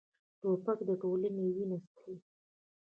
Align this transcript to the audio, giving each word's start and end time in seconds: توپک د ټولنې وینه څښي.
توپک 0.41 0.79
د 0.89 0.91
ټولنې 1.01 1.45
وینه 1.55 1.77
څښي. 1.85 2.13